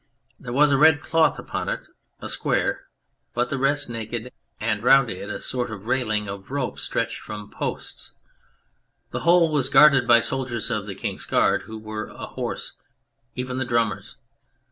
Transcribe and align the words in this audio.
There 0.39 0.51
was 0.51 0.71
a 0.71 0.79
red 0.79 0.99
cloth 0.99 1.37
upon 1.37 1.69
it, 1.69 1.85
a 2.21 2.27
square, 2.27 2.87
but 3.35 3.49
the 3.49 3.59
rest 3.59 3.87
naked, 3.87 4.31
and 4.59 4.81
round 4.83 5.11
it 5.11 5.29
a 5.29 5.39
sort 5.39 5.69
of 5.69 5.85
railing 5.85 6.27
of 6.27 6.49
rope 6.49 6.79
stretched 6.79 7.19
from 7.19 7.51
posts. 7.51 8.13
The 9.11 9.19
whole 9.19 9.51
was 9.51 9.69
guarded 9.69 10.07
by 10.07 10.19
soldiers 10.21 10.71
of 10.71 10.87
the 10.87 10.95
King's 10.95 11.27
Guard 11.27 11.65
who 11.67 11.77
were 11.77 12.07
a 12.07 12.25
horse, 12.25 12.73
even 13.35 13.59
the 13.59 13.63
drummers. 13.65 14.15